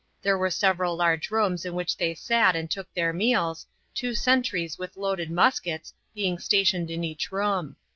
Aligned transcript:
There 0.23 0.35
were 0.35 0.49
several 0.49 0.95
large 0.95 1.29
rooms 1.29 1.63
in 1.63 1.75
which 1.75 1.95
they 1.95 2.15
sat 2.15 2.55
and 2.55 2.71
took 2.71 2.91
their 2.95 3.13
meals, 3.13 3.67
two 3.93 4.15
sentries 4.15 4.79
with 4.79 4.97
loaded 4.97 5.29
muskets 5.29 5.93
being 6.15 6.39
stationed 6.39 6.89
in 6.89 7.03
each 7.03 7.31
room. 7.31 7.75